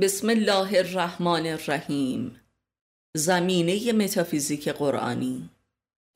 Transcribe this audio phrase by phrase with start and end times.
[0.00, 2.40] بسم الله الرحمن الرحیم.
[3.16, 5.50] زمینه متافیزیک قرآنی.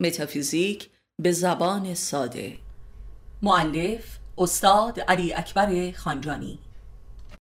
[0.01, 0.89] متافیزیک
[1.21, 2.57] به زبان ساده.
[3.41, 6.59] معلف استاد علی اکبر خانجانی.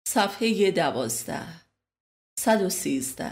[0.08, 1.42] صفحه دوازده.
[2.40, 3.32] صد و سیزده.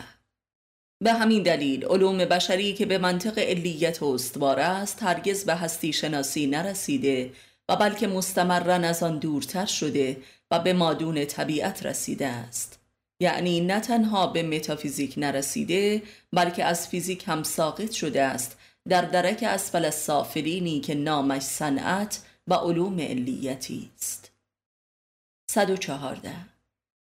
[1.03, 6.47] به همین دلیل علوم بشری که به منطق علیت استوار است هرگز به هستی شناسی
[6.47, 7.33] نرسیده
[7.69, 10.17] و بلکه مستمرن از آن دورتر شده
[10.51, 12.79] و به مادون طبیعت رسیده است.
[13.19, 16.03] یعنی نه تنها به متافیزیک نرسیده
[16.33, 18.57] بلکه از فیزیک هم ساقط شده است.
[18.89, 24.31] در درک اسفل السافلینی که نامش صنعت و علوم علیتی است.
[25.51, 26.35] 114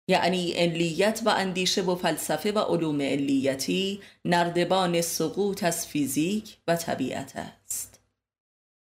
[0.08, 7.36] یعنی علیت و اندیشه و فلسفه و علوم علیتی نردبان سقوط از فیزیک و طبیعت
[7.36, 8.00] است.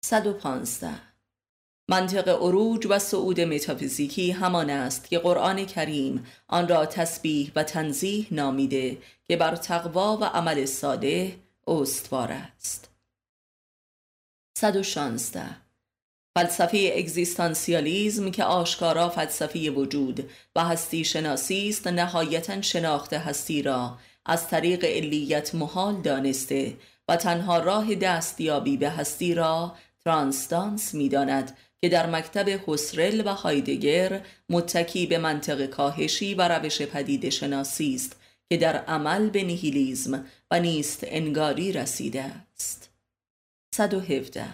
[0.05, 1.08] 115
[1.91, 8.27] منطق عروج و صعود متافیزیکی همان است که قرآن کریم آن را تسبیح و تنزیح
[8.31, 11.31] نامیده که بر تقوا و عمل صالح
[11.67, 12.91] استوار است.
[14.59, 15.43] 116
[16.37, 24.49] فلسفه اگزیستانسیالیزم که آشکارا فلسفه وجود و هستی شناسی است نهایتا شناخت هستی را از
[24.49, 26.77] طریق علیت محال دانسته
[27.09, 34.21] و تنها راه دستیابی به هستی را ترانسدانس می‌داند که در مکتب حسرل و هایدگر
[34.49, 38.17] متکی به منطق کاهشی و روش پدید شناسی است
[38.49, 42.91] که در عمل به نیهیلیزم و نیست انگاری رسیده است.
[43.75, 44.45] 117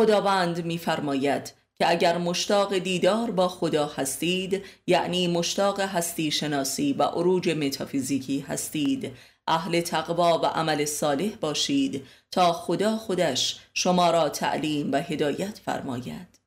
[0.00, 7.48] خداوند میفرماید که اگر مشتاق دیدار با خدا هستید یعنی مشتاق هستی شناسی و عروج
[7.48, 9.12] متافیزیکی هستید
[9.48, 16.38] اهل تقوا و عمل صالح باشید تا خدا خودش شما را تعلیم و هدایت فرماید.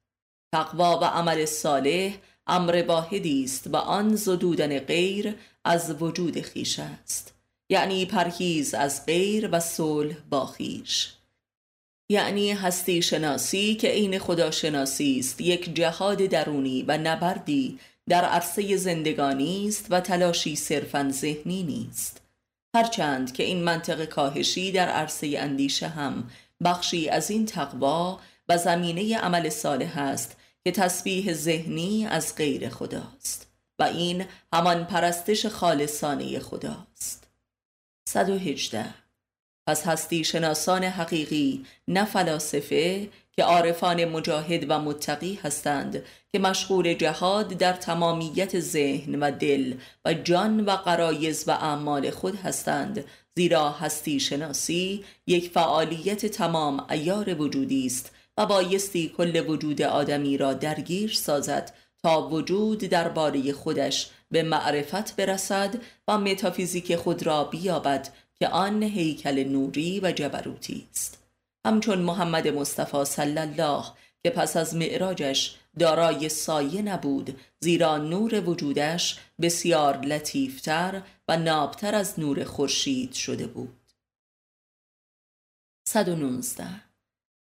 [0.53, 2.13] تقوا و عمل صالح
[2.47, 5.35] امر واحدی است و آن زدودن غیر
[5.65, 7.33] از وجود خیش است.
[7.69, 11.13] یعنی پرهیز از غیر و صلح با خیش.
[12.09, 18.77] یعنی هستی شناسی که عین خدا شناسی است یک جهاد درونی و نبردی در عرصه
[18.77, 22.20] زندگانی است و تلاشی صرفا ذهنی نیست.
[22.75, 26.29] هرچند که این منطق کاهشی در عرصه اندیشه هم
[26.63, 33.47] بخشی از این تقوا و زمینه عمل صالح است که تسبیح ذهنی از غیر خداست
[33.79, 37.27] و این همان پرستش خالصانه خداست.
[38.09, 38.85] 118
[39.67, 46.03] پس هستی شناسان حقیقی نه فلاسفه که عارفان مجاهد و متقی هستند
[46.33, 49.73] که مشغول جهاد در تمامیت ذهن و دل
[50.05, 53.05] و جان و قرایز و اعمال خود هستند
[53.35, 60.53] زیرا هستی شناسی یک فعالیت تمام ایار وجودی است و بایستی کل وجود آدمی را
[60.53, 65.75] درگیر سازد تا وجود درباره خودش به معرفت برسد
[66.07, 68.09] و متافیزیک خود را بیابد
[68.39, 71.23] که آن هیکل نوری و جبروتی است.
[71.65, 73.83] همچون محمد مصطفی صلی الله
[74.23, 82.19] که پس از معراجش دارای سایه نبود زیرا نور وجودش بسیار لطیفتر و نابتر از
[82.19, 83.81] نور خورشید شده بود.
[85.87, 86.65] 119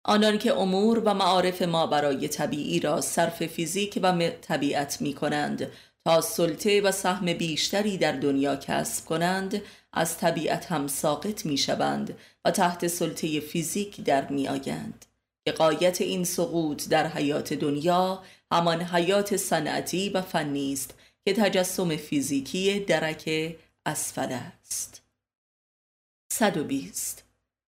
[0.04, 5.70] آنان که امور و معارف ما برای طبیعی را صرف فیزیک و طبیعت می کنند
[6.04, 9.62] تا سلطه و سهم بیشتری در دنیا کسب کنند
[9.92, 15.04] از طبیعت هم ساقط می شوند و تحت سلطه فیزیک در می آیند
[15.44, 18.22] که قایت این سقوط در حیات دنیا
[18.52, 20.94] همان حیات صنعتی و فنی است
[21.24, 23.56] که تجسم فیزیکی درک
[23.86, 25.02] اسفل است.
[26.32, 27.24] 120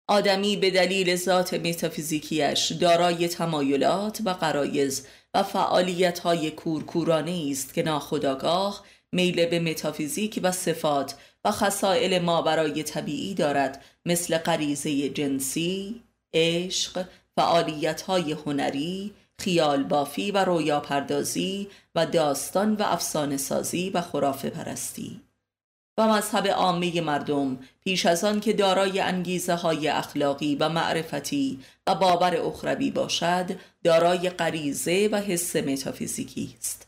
[0.07, 7.83] آدمی به دلیل ذات متافیزیکیش دارای تمایلات و قرایز و فعالیت های کورکورانه است که
[7.83, 11.15] ناخداگاه میل به متافیزیک و صفات
[11.45, 16.01] و خسائل ما برای طبیعی دارد مثل غریزه جنسی،
[16.33, 17.05] عشق،
[17.35, 24.49] فعالیت های هنری، خیال بافی و رویا پردازی و داستان و افسانه سازی و خرافه
[24.49, 25.21] پرستی.
[25.97, 31.95] و مذهب عامه مردم پیش از آن که دارای انگیزه های اخلاقی و معرفتی و
[31.95, 33.45] باور اخروی باشد
[33.83, 36.87] دارای غریزه و حس متافیزیکی است.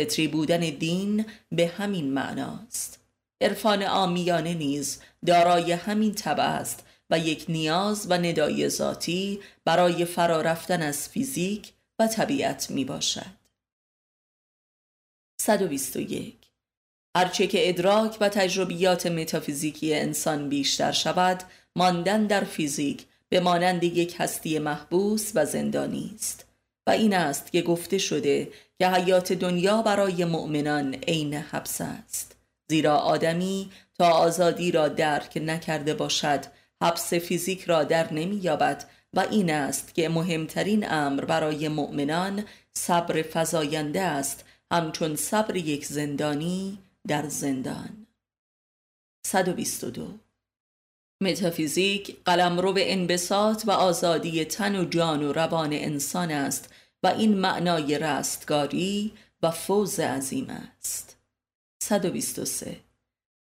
[0.00, 3.00] فطری بودن دین به همین معناست.
[3.40, 10.40] عرفان آمیانه نیز دارای همین طبع است و یک نیاز و ندای ذاتی برای فرا
[10.40, 13.36] رفتن از فیزیک و طبیعت می باشد
[15.40, 16.36] 121
[17.16, 21.42] هرچه که ادراک و تجربیات متافیزیکی انسان بیشتر شود
[21.76, 26.46] ماندن در فیزیک به مانند یک هستی محبوس و زندانی است
[26.86, 32.36] و این است که گفته شده که حیات دنیا برای مؤمنان عین حبس است
[32.68, 36.40] زیرا آدمی تا آزادی را درک نکرده باشد
[36.82, 44.00] حبس فیزیک را در نمییابد و این است که مهمترین امر برای مؤمنان صبر فزاینده
[44.00, 46.78] است همچون صبر یک زندانی
[47.08, 48.06] در زندان.
[49.26, 50.18] 122
[51.20, 57.98] متافیزیک قلمرو انبساط و آزادی تن و جان و روان انسان است و این معنای
[57.98, 59.12] رستگاری
[59.42, 61.16] و فوز عظیم است.
[61.82, 62.85] 123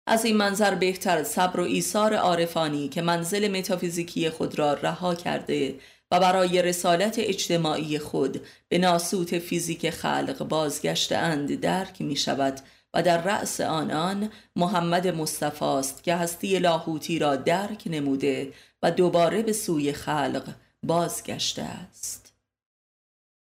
[0.07, 5.75] از این منظر بهتر صبر و ایثار عارفانی که منزل متافیزیکی خود را رها کرده
[6.11, 12.61] و برای رسالت اجتماعی خود به ناسوت فیزیک خلق بازگشته اند درک می شود
[12.95, 19.43] و در رأس آنان محمد مصطفی است که هستی لاهوتی را درک نموده و دوباره
[19.43, 22.33] به سوی خلق بازگشته است.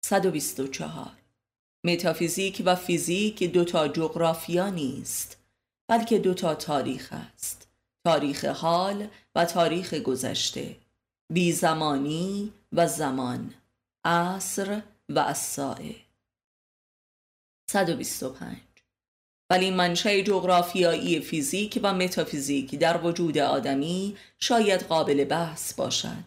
[0.05, 1.11] 124
[1.85, 5.42] متافیزیک و فیزیک دوتا جغرافیا نیست.
[5.93, 7.69] بلکه دوتا تاریخ است.
[8.05, 10.77] تاریخ حال و تاریخ گذشته.
[11.33, 13.55] بی زمانی و زمان.
[14.05, 15.95] عصر و الساعه
[17.71, 18.57] 125
[19.51, 26.25] ولی منشأ جغرافیایی فیزیک و متافیزیک در وجود آدمی شاید قابل بحث باشد.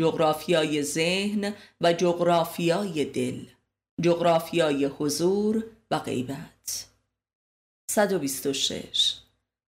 [0.00, 3.40] جغرافیای ذهن و جغرافیای دل.
[4.02, 6.93] جغرافیای حضور و غیبت.
[7.94, 9.14] 126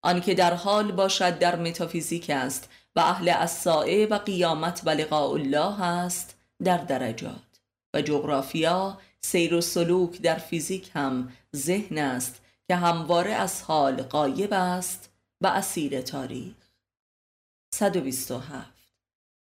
[0.02, 5.82] آنکه در حال باشد در متافیزیک است و اهل الساعه و قیامت و لقاء الله
[5.82, 7.62] است در درجات.
[7.94, 14.54] و جغرافیا سیر و سلوک در فیزیک هم ذهن است که همواره از حال قایب
[14.54, 15.10] است
[15.42, 16.56] و اسیر تاریخ.
[17.74, 18.74] 127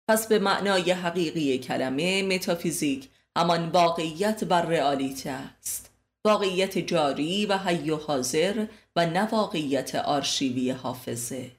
[0.08, 5.91] پس به معنای حقیقی کلمه متافیزیک همان واقعیت و رئالیته است.
[6.26, 8.66] واقعیت جاری و حی و حاضر
[8.96, 11.50] و نه واقعیت آرشیوی حافظه.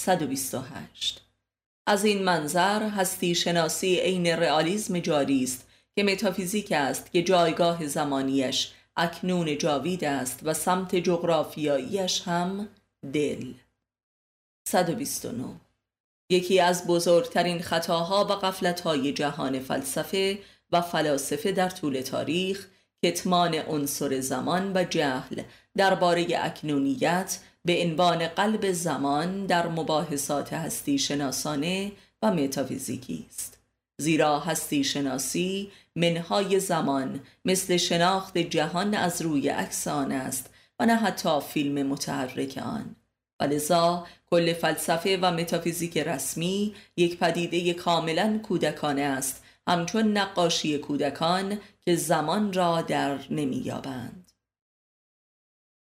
[0.00, 1.22] 128
[1.86, 5.66] از این منظر هستی شناسی عین رئالیسم جاری است
[5.96, 12.68] که متافیزیک است که جایگاه زمانیش اکنون جاوید است و سمت جغرافیاییش هم
[13.12, 13.52] دل.
[14.68, 15.60] 129
[16.30, 20.38] یکی از بزرگترین خطاها و قفلتهای جهان فلسفه
[20.72, 22.66] و فلاسفه در طول تاریخ
[23.04, 25.42] کتمان عنصر زمان و جهل
[25.76, 31.92] درباره اکنونیت به عنوان قلب زمان در مباحثات هستی شناسانه
[32.22, 33.58] و متافیزیکی است.
[34.00, 40.96] زیرا هستی شناسی منهای زمان مثل شناخت جهان از روی عکس آن است و نه
[40.96, 42.96] حتی فیلم متحرک آن.
[43.40, 51.60] و لذا کل فلسفه و متافیزیک رسمی یک پدیده کاملا کودکانه است همچون نقاشی کودکان
[51.80, 54.32] که زمان را در نمییابند.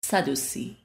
[0.06, 0.78] 130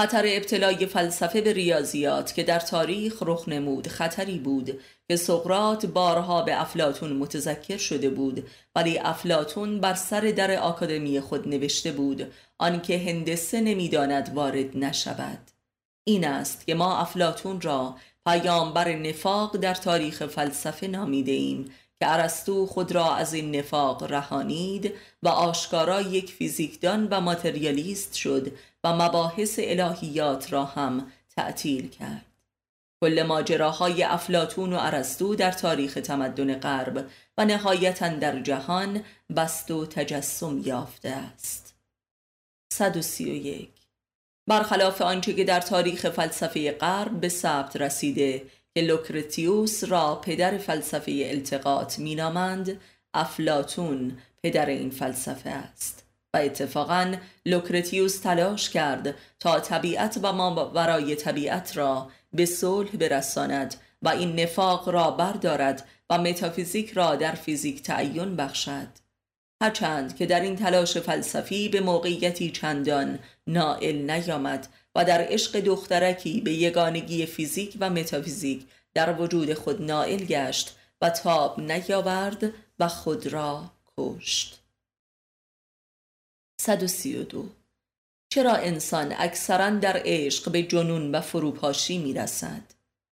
[0.00, 6.42] خطر ابتلای فلسفه به ریاضیات که در تاریخ رخ نمود خطری بود که سقرات بارها
[6.42, 12.98] به افلاتون متذکر شده بود ولی افلاتون بر سر در آکادمی خود نوشته بود آنکه
[12.98, 15.50] هندسه نمی‌داند وارد نشود.
[16.04, 17.96] این است که ما افلاتون را
[18.26, 24.94] پیامبر نفاق در تاریخ فلسفه نامیده ایم که ارسطو خود را از این نفاق رهانید
[25.22, 28.52] و آشکارا یک فیزیکدان و ماتریالیست شد
[28.84, 32.24] و مباحث الهیات را هم تعطیل کرد.
[33.00, 37.06] کل ماجراهای افلاتون و ارسطو در تاریخ تمدن غرب
[37.38, 39.04] و نهایتا در جهان
[39.36, 41.74] بست و تجسم یافته است.
[42.72, 43.70] 131
[44.48, 48.42] برخلاف آنچه که در تاریخ فلسفه غرب به ثبت رسیده
[48.74, 52.80] که لوکرتیوس را پدر فلسفه التقاط مینامند
[53.14, 56.04] افلاطون پدر این فلسفه است.
[56.34, 57.14] و اتفاقا
[57.46, 64.40] لوکرتیوس تلاش کرد تا طبیعت و ما ورای طبیعت را به صلح برساند و این
[64.40, 68.88] نفاق را بردارد و متافیزیک را در فیزیک تعین بخشد.
[69.62, 76.40] هرچند که در این تلاش فلسفی به موقعیتی چندان نائل نیامد و در عشق دخترکی
[76.40, 83.26] به یگانگی فیزیک و متافیزیک در وجود خود نائل گشت و تاب نیاورد و خود
[83.26, 84.60] را کشت
[86.60, 87.48] 132
[88.32, 92.62] چرا انسان اکثرا در عشق به جنون و فروپاشی می رسد؟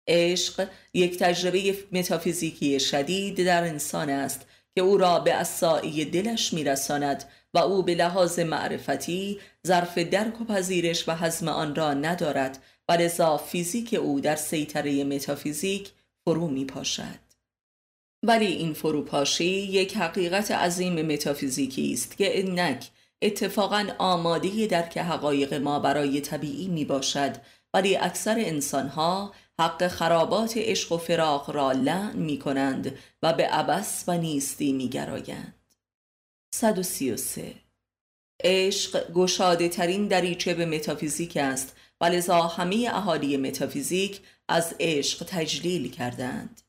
[0.09, 7.25] عشق یک تجربه متافیزیکی شدید در انسان است که او را به اصائی دلش میرساند
[7.55, 12.93] و او به لحاظ معرفتی ظرف درک و پذیرش و حزم آن را ندارد و
[12.93, 15.91] لذا فیزیک او در سیطره متافیزیک
[16.25, 17.31] فرو می پاشد.
[18.23, 22.91] ولی این فروپاشی یک حقیقت عظیم متافیزیکی است که اینک
[23.23, 27.37] اتفاقا آماده درک حقایق ما برای طبیعی می باشد
[27.75, 34.05] ولی اکثر انسانها حق خرابات عشق و فراق را لعن می کنند و به عبس
[34.09, 35.60] و نیستی می گرایند.
[36.55, 37.55] 133
[38.45, 45.91] عشق گشاده ترین دریچه به متافیزیک است و لذا همه اهالی متافیزیک از عشق تجلیل
[45.91, 46.61] کردند.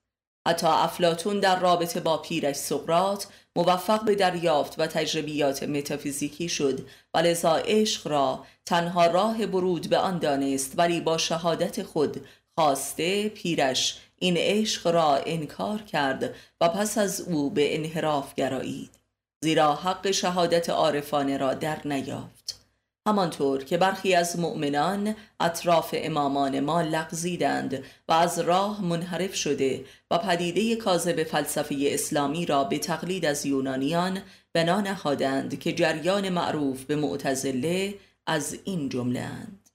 [0.47, 7.17] حتی افلاتون در رابطه با پیرش سقرات موفق به دریافت و تجربیات متافیزیکی شد و
[7.17, 13.99] لذا عشق را تنها راه برود به آن دانست ولی با شهادت خود خواسته پیرش
[14.19, 19.00] این عشق را انکار کرد و پس از او به انحراف گرایید
[19.43, 22.59] زیرا حق شهادت عارفانه را در نیافت.
[23.07, 30.17] همانطور که برخی از مؤمنان اطراف امامان ما لغزیدند و از راه منحرف شده و
[30.17, 34.21] پدیده کاذب فلسفه اسلامی را به تقلید از یونانیان
[34.53, 37.95] بنا نهادند که جریان معروف به معتزله
[38.27, 39.69] از این جمله اند.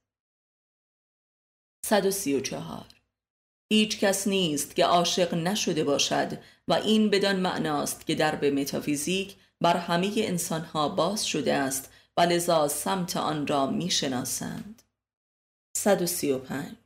[1.87, 2.85] 134
[3.73, 9.37] هیچ کس نیست که عاشق نشده باشد و این بدان معناست که در به متافیزیک
[9.61, 14.83] بر همه انسانها باز شده است و لذا سمت آن را می شناسند
[15.77, 16.77] 135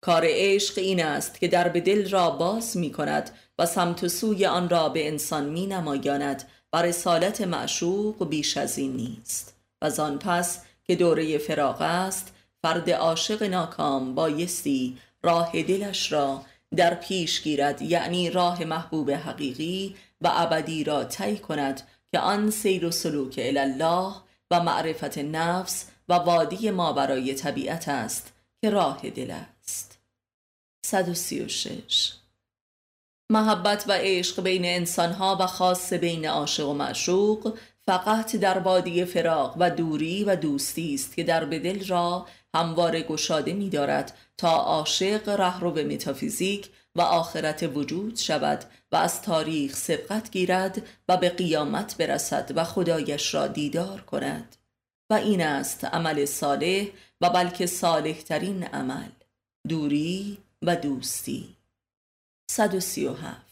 [0.00, 4.08] کار عشق این است که در به دل را باز می کند و سمت و
[4.08, 9.54] سوی آن را به انسان می نمایاند و رسالت معشوق بیش از این نیست.
[9.82, 12.32] و زان پس که دوره فراغ است
[12.62, 16.42] فرد عاشق ناکام بایستی راه دلش را
[16.76, 17.82] در پیش گیرد.
[17.82, 24.14] یعنی راه محبوب حقیقی و ابدی را طی کند که آن سیر و سلوک الله
[24.50, 29.98] و معرفت نفس و وادی ما برای طبیعت است که راه دل است.
[30.86, 32.12] 136
[33.30, 39.56] محبت و عشق بین انسانها و خاص بین عاشق و معشوق فقط در وادی فراق
[39.58, 45.28] و دوری و دوستی است که در بدل را هموار گشاده می دارد تا عاشق
[45.28, 51.96] رهرو به متافیزیک و آخرت وجود شود و از تاریخ سبقت گیرد و به قیامت
[51.96, 54.56] برسد و خدایش را دیدار کند.
[55.10, 56.86] و این است عمل صالح
[57.20, 59.08] و بلکه صالح ترین عمل
[59.68, 61.56] دوری و دوستی.
[62.50, 63.50] 137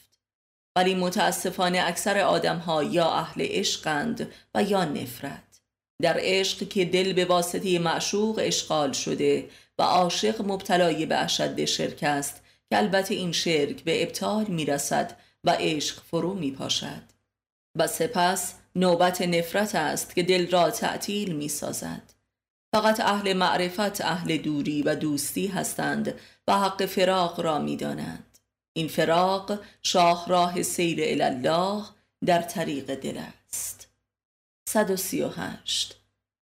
[0.76, 5.60] ولی متاسفانه اکثر آدم ها یا اهل عشقند و یا نفرت.
[6.02, 12.02] در عشق که دل به واسطه معشوق اشغال شده و عاشق مبتلای به اشد شرک
[12.02, 17.02] است که البته این شرک به ابطال می رسد و عشق فرو می پاشد
[17.74, 22.12] و سپس نوبت نفرت است که دل را تعطیل می سازد
[22.72, 26.14] فقط اهل معرفت اهل دوری و دوستی هستند
[26.48, 28.38] و حق فراق را می دانند.
[28.72, 31.84] این فراق شاهراه سیر الله
[32.26, 33.88] در طریق دل است.
[34.68, 35.96] 138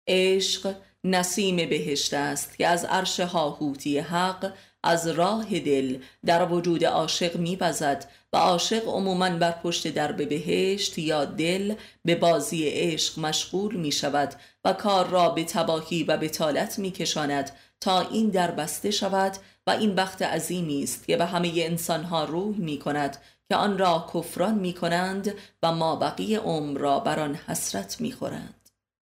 [0.07, 7.35] عشق نسیم بهشت است که از عرش هاهوتی حق از راه دل در وجود عاشق
[7.35, 13.91] میبزد و عاشق عموما بر پشت درب بهشت یا دل به بازی عشق مشغول می
[13.91, 14.33] شود
[14.65, 19.71] و کار را به تباهی و بتالت می کشاند تا این در بسته شود و
[19.71, 23.17] این بخت عظیمی است که به همه انسانها روح می کند
[23.49, 25.33] که آن را کفران می کنند
[25.63, 28.69] و ما بقیه عمر را بر آن حسرت می خورند.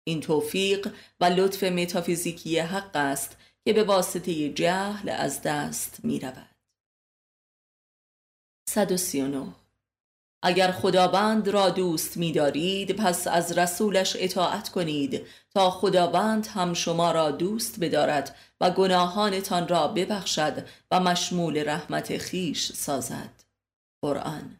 [0.08, 6.56] این توفیق و لطف متافیزیکی حق است که به واسطه جهل از دست می رود.
[8.70, 9.48] 139
[10.44, 17.12] اگر خداوند را دوست می دارید پس از رسولش اطاعت کنید تا خداوند هم شما
[17.12, 23.44] را دوست بدارد و گناهانتان را ببخشد و مشمول رحمت خیش سازد.
[24.02, 24.58] قرآن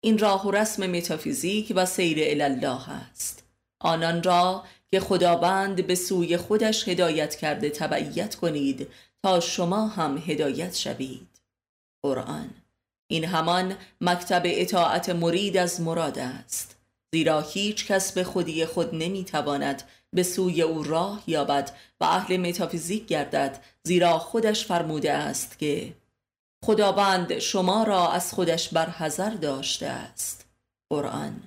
[0.00, 3.44] این راه و رسم متافیزیک و سیر الله است.
[3.80, 8.88] آنان را که خداوند به سوی خودش هدایت کرده تبعیت کنید
[9.22, 11.28] تا شما هم هدایت شوید.
[12.02, 12.50] قرآن.
[13.10, 16.76] این همان مکتب اطاعت مرید از مراد است.
[17.12, 23.06] زیرا هیچ کس به خودی خود نمی‌تواند به سوی او راه یابد و اهل متافیزیک
[23.06, 25.94] گردد زیرا خودش فرموده است که
[26.64, 30.46] خداوند شما را از خودش برحذر داشته است.
[30.90, 31.42] قرآن.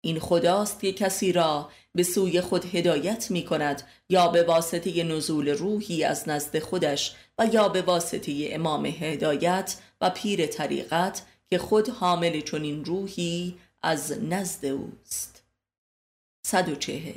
[0.00, 5.48] این خداست که کسی را به سوی خود هدایت می کند یا به واسطه نزول
[5.48, 11.88] روحی از نزد خودش و یا به واسطه امام هدایت و پیر طریقت که خود
[11.88, 15.42] حامل چنین روحی از نزد اوست.
[16.46, 17.12] 140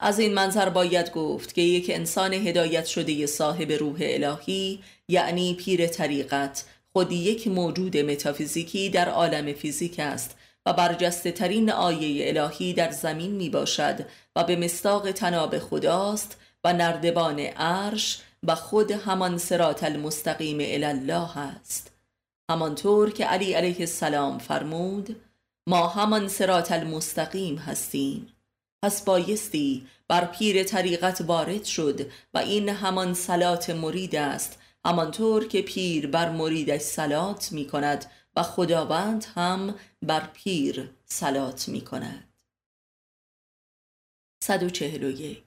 [0.00, 5.86] از این منظر باید گفت که یک انسان هدایت شده صاحب روح الهی یعنی پیر
[5.86, 12.90] طریقت خود یک موجود متافیزیکی در عالم فیزیک است و برجسته ترین آیه الهی در
[12.90, 14.06] زمین می باشد
[14.36, 21.92] و به مستاق تناب خداست و نردبان عرش و خود همان سرات المستقیم الله است.
[22.50, 25.16] همانطور که علی علیه السلام فرمود
[25.66, 28.28] ما همان سرات المستقیم هستیم.
[28.82, 32.00] پس بایستی بر پیر طریقت وارد شد
[32.34, 38.04] و این همان سلات مرید است همانطور که پیر بر مریدش سلات می کند
[38.36, 42.34] و خداوند هم بر پیر سلات می کند
[44.42, 45.42] 141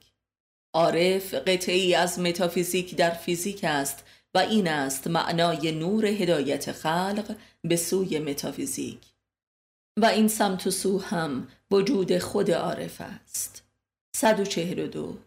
[0.74, 4.04] عارف قطعی از متافیزیک در فیزیک است
[4.34, 8.98] و این است معنای نور هدایت خلق به سوی متافیزیک.
[9.96, 13.64] و این سمت و سو هم وجود خود عارف است.
[14.16, 15.18] 142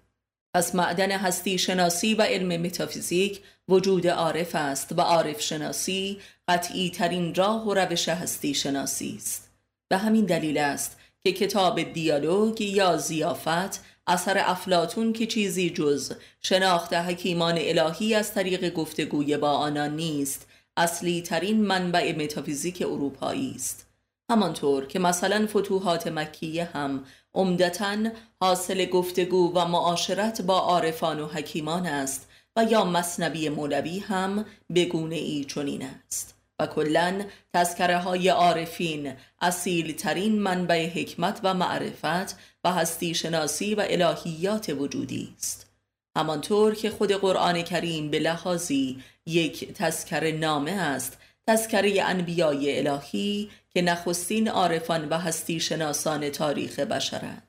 [0.53, 7.35] پس معدن هستی شناسی و علم متافیزیک وجود عارف است و عارف شناسی قطعی ترین
[7.35, 9.51] راه و روش هستی شناسی است.
[9.89, 16.93] به همین دلیل است که کتاب دیالوگ یا زیافت اثر افلاتون که چیزی جز شناخت
[16.93, 23.87] حکیمان الهی از طریق گفتگوی با آنان نیست اصلی ترین منبع متافیزیک اروپایی است.
[24.31, 27.97] همانطور که مثلا فتوحات مکیه هم عمدتا
[28.41, 34.45] حاصل گفتگو و معاشرت با عارفان و حکیمان است و یا مصنبی مولوی هم
[34.75, 36.35] بگونه ای چنین است.
[36.59, 37.23] و کلا
[37.53, 45.33] تذکره های عارفین اصیل ترین منبع حکمت و معرفت و هستی شناسی و الهیات وجودی
[45.37, 45.71] است.
[46.17, 53.81] همانطور که خود قرآن کریم به لحاظی یک تذکر نامه است تذکره انبیای الهی که
[53.81, 57.47] نخستین عارفان و هستی شناسان تاریخ بشرند.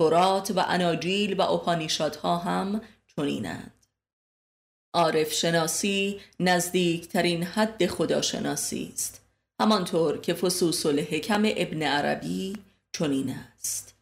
[0.00, 2.80] تورات و اناجیل و اپانیشادها هم
[3.16, 3.86] چنینند.
[4.94, 9.20] عارف شناسی نزدیکترین حد خداشناسی است
[9.60, 12.56] همانطور که فسوس الحکم ابن عربی
[12.92, 13.94] چنین است.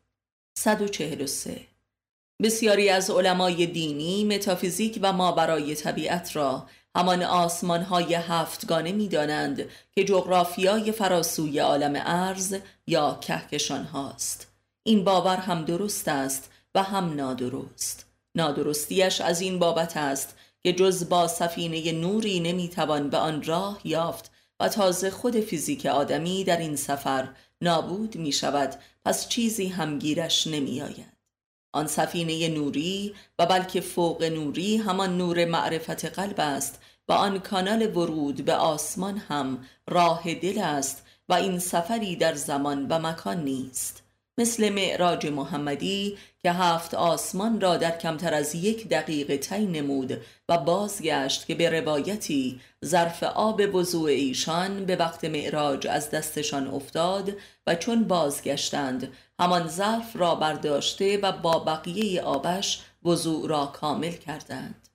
[0.58, 1.60] 143
[2.42, 6.68] بسیاری از علمای دینی متافیزیک و ما برای طبیعت را
[6.98, 12.56] همان آسمان های هفتگانه می دانند که جغرافیای فراسوی عالم ارز
[12.86, 14.46] یا کهکشان هاست
[14.82, 21.08] این باور هم درست است و هم نادرست نادرستیش از این بابت است که جز
[21.08, 24.30] با سفینه نوری نمی‌توان به آن راه یافت
[24.60, 27.28] و تازه خود فیزیک آدمی در این سفر
[27.60, 31.18] نابود می شود پس چیزی همگیرش نمی آید.
[31.72, 37.96] آن سفینه نوری و بلکه فوق نوری همان نور معرفت قلب است و آن کانال
[37.96, 44.02] ورود به آسمان هم راه دل است و این سفری در زمان و مکان نیست.
[44.38, 50.58] مثل معراج محمدی که هفت آسمان را در کمتر از یک دقیقه تی نمود و
[50.58, 57.32] بازگشت که به روایتی ظرف آب وضوع ایشان به وقت معراج از دستشان افتاد
[57.66, 64.87] و چون بازگشتند همان ظرف را برداشته و با بقیه آبش وضوع را کامل کردند.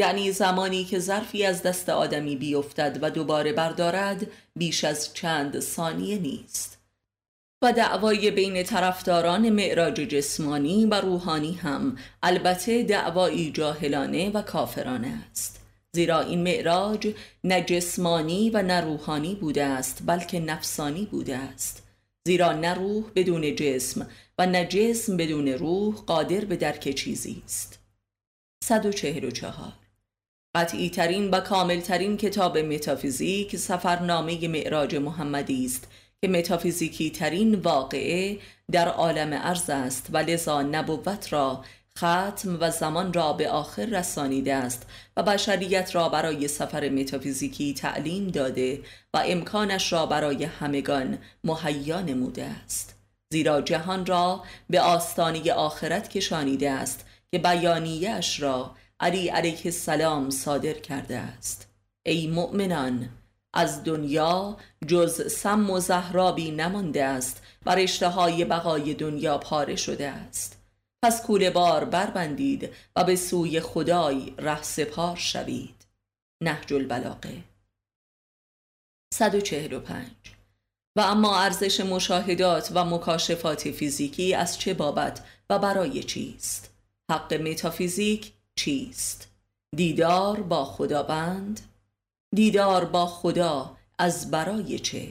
[0.00, 6.18] یعنی زمانی که ظرفی از دست آدمی بیفتد و دوباره بردارد بیش از چند ثانیه
[6.18, 6.78] نیست.
[7.62, 15.60] و دعوای بین طرفداران معراج جسمانی و روحانی هم البته دعوایی جاهلانه و کافرانه است.
[15.92, 21.82] زیرا این معراج نه جسمانی و نه روحانی بوده است بلکه نفسانی بوده است.
[22.26, 24.08] زیرا نه روح بدون جسم
[24.38, 27.78] و نه جسم بدون روح قادر به درک چیزی است.
[28.64, 29.79] 144
[30.54, 35.88] قطعی ترین و کامل ترین کتاب متافیزیک سفرنامه معراج محمدی است
[36.20, 38.38] که متافیزیکی ترین واقعه
[38.72, 41.64] در عالم ارز است و لذا نبوت را
[41.98, 44.86] ختم و زمان را به آخر رسانیده است
[45.16, 48.80] و بشریت را برای سفر متافیزیکی تعلیم داده
[49.14, 52.94] و امکانش را برای همگان مهیا نموده است.
[53.32, 60.72] زیرا جهان را به آستانی آخرت کشانیده است که بیانیش را علی علیه السلام صادر
[60.72, 61.68] کرده است.
[62.02, 63.08] ای مؤمنان
[63.54, 70.08] از دنیا جز سم و زهرابی نمانده است و رشته های بقای دنیا پاره شده
[70.08, 70.62] است.
[71.02, 75.86] پس کوله بار بربندید و به سوی خدای ره سپار شوید.
[76.42, 77.44] نهج البلاغه.
[79.14, 80.06] 145
[80.96, 86.70] و اما ارزش مشاهدات و مکاشفات فیزیکی از چه بابت و برای چیست؟
[87.10, 89.28] حق متافیزیک چیست؟
[89.76, 91.60] دیدار با خداوند؟
[92.34, 95.08] دیدار با خدا از برای چه؟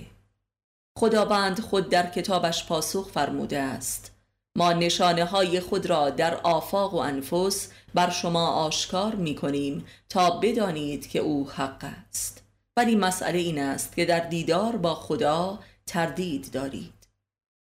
[0.99, 4.11] خداوند خود در کتابش پاسخ فرموده است.
[4.57, 10.29] ما نشانه های خود را در آفاق و انفس بر شما آشکار می کنیم تا
[10.29, 12.43] بدانید که او حق است.
[12.77, 16.98] ولی مسئله این است که در دیدار با خدا تردید دارید.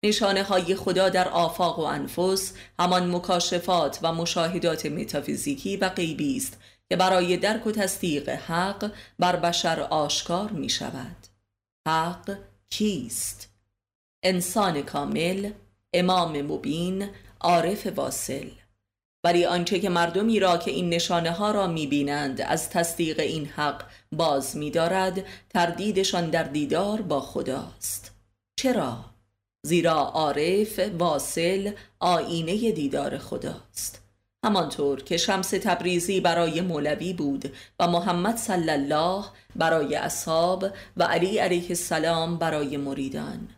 [0.03, 6.61] نشانه های خدا در آفاق و انفس همان مکاشفات و مشاهدات متافیزیکی و غیبی است
[6.89, 11.17] که برای درک و تصدیق حق بر بشر آشکار می شود
[11.89, 12.39] حق
[12.71, 13.49] کیست؟
[14.23, 15.51] انسان کامل
[15.93, 17.09] امام مبین
[17.41, 18.49] عارف واصل
[19.25, 23.47] ولی آنچه که مردمی را که این نشانه ها را می بینند از تصدیق این
[23.47, 28.15] حق باز می دارد تردیدشان در دیدار با خداست
[28.57, 29.05] چرا؟
[29.69, 34.03] زیرا عارف واصل آینه دیدار خداست.
[34.45, 39.25] همانطور که شمس تبریزی برای مولوی بود و محمد صلی الله
[39.57, 40.65] برای اصحاب
[40.97, 43.49] و علی علیه السلام برای مریدان.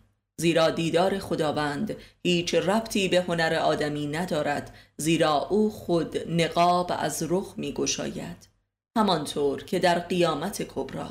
[0.41, 7.55] زیرا دیدار خداوند هیچ ربطی به هنر آدمی ندارد زیرا او خود نقاب از رخ
[7.57, 8.49] می گشاید
[8.97, 11.11] همانطور که در قیامت کبرا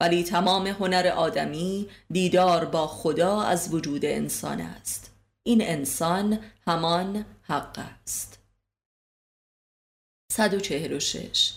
[0.00, 5.10] ولی تمام هنر آدمی دیدار با خدا از وجود انسان است.
[5.42, 8.38] این انسان همان حق است.
[10.32, 11.52] 146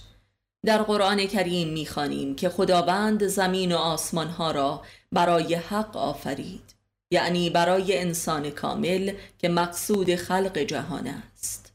[0.65, 6.73] در قرآن کریم می‌خوانیم که خداوند زمین و آسمان ها را برای حق آفرید
[7.11, 11.73] یعنی برای انسان کامل که مقصود خلق جهان است.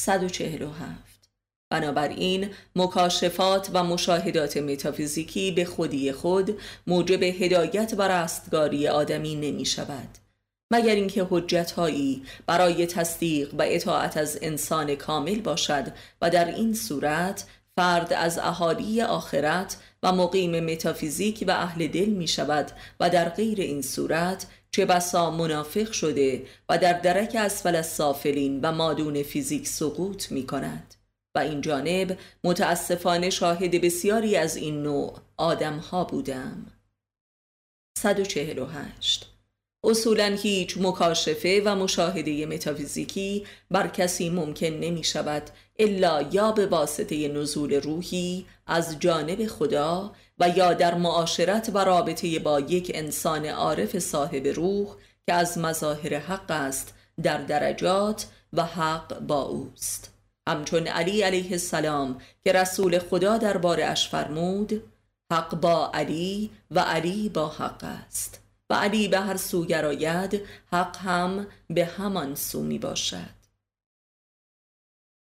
[0.00, 1.09] 147
[1.70, 10.18] بنابراین مکاشفات و مشاهدات متافیزیکی به خودی خود موجب هدایت و رستگاری آدمی نمی شود
[10.72, 11.28] مگر اینکه
[11.76, 15.86] هایی برای تصدیق و اطاعت از انسان کامل باشد
[16.22, 17.44] و در این صورت
[17.76, 23.60] فرد از اهالی آخرت و مقیم متافیزیک و اهل دل می شود و در غیر
[23.60, 30.32] این صورت چه بسا منافق شده و در درک اسفل السافلین و مادون فیزیک سقوط
[30.32, 30.94] می کند
[31.34, 36.66] و این جانب متاسفانه شاهد بسیاری از این نوع آدم ها بودم
[37.98, 39.26] 148
[39.84, 45.42] اصولا هیچ مکاشفه و مشاهده متافیزیکی بر کسی ممکن نمی شود
[45.78, 52.38] الا یا به واسطه نزول روحی از جانب خدا و یا در معاشرت و رابطه
[52.38, 59.18] با یک انسان عارف صاحب روح که از مظاهر حق است در درجات و حق
[59.18, 60.19] با اوست.
[60.48, 64.92] همچون علی علیه السلام که رسول خدا درباره اش فرمود
[65.32, 68.40] حق با علی و علی با حق است.
[68.70, 73.40] و علی به هر سو گراید حق هم به همان سو می باشد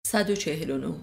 [0.06, 0.94] 149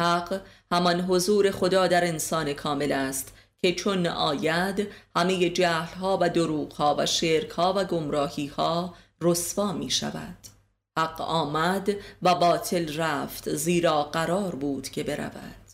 [0.00, 0.40] حق
[0.72, 6.72] همان حضور خدا در انسان کامل است که چون آید همه جهل ها و دروغ
[6.72, 10.55] ها و شرک ها و گمراهی ها رسوا می شود
[10.98, 11.90] حق آمد
[12.22, 15.66] و باطل رفت زیرا قرار بود که برود.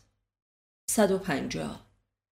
[0.90, 1.80] 150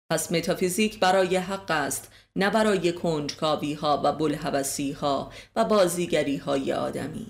[0.09, 6.73] پس متافیزیک برای حق است نه برای کنجکاوی ها و بلحوثی ها و بازیگری های
[6.73, 7.27] آدمی.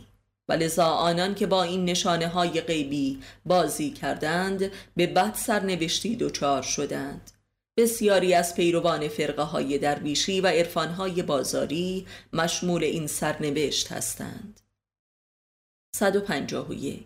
[0.49, 6.61] و لذا آنان که با این نشانه های غیبی بازی کردند به بد سرنوشتی دچار
[6.61, 7.31] شدند.
[7.77, 14.64] بسیاری از پیروان فرقه های درویشی و عرفان های بازاری مشمول این سرنوشت هستند.
[15.95, 17.05] 151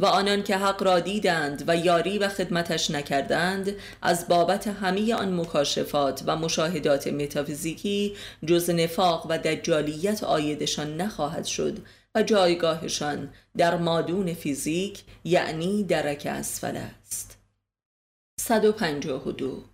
[0.00, 5.40] و آنان که حق را دیدند و یاری و خدمتش نکردند از بابت همه آن
[5.40, 11.78] مکاشفات و مشاهدات متافیزیکی جز نفاق و دجالیت آیدشان نخواهد شد
[12.14, 17.38] و جایگاهشان در مادون فیزیک یعنی درک اسفل است.
[18.40, 19.64] 152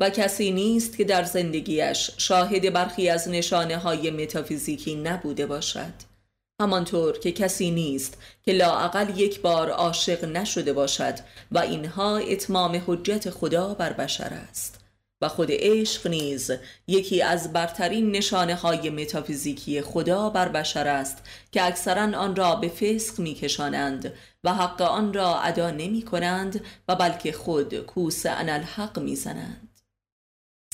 [0.00, 6.17] و کسی نیست که در زندگیش شاهد برخی از نشانه های متافیزیکی نبوده باشد.
[6.60, 11.14] همانطور که کسی نیست که لاعقل یک بار عاشق نشده باشد
[11.52, 14.80] و اینها اتمام حجت خدا بر بشر است.
[15.20, 16.50] و خود عشق نیز
[16.86, 21.18] یکی از برترین نشانه های متافیزیکی خدا بر بشر است
[21.52, 24.12] که اکثرا آن را به فسق میکشانند
[24.44, 29.80] و حق آن را ادا نمی کنند و بلکه خود کوس الحق می‌زنند.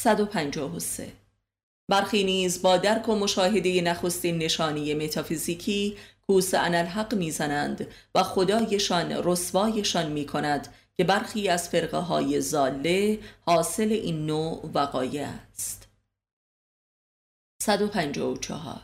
[0.00, 1.23] 153
[1.88, 10.12] برخی نیز با درک و مشاهده نخستین نشانی متافیزیکی کوس الحق می‌زنند و خدایشان رسوایشان
[10.12, 15.88] می کند که برخی از فرقه های زاله حاصل این نوع وقایع است.
[17.62, 18.80] 154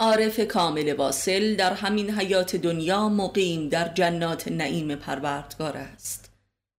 [0.00, 6.32] عارف کامل واصل در همین حیات دنیا مقیم در جنات نعیم پروردگار است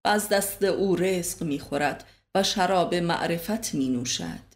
[0.06, 2.04] و از دست او رزق می‌خورد
[2.36, 4.55] و شراب معرفت می نوشد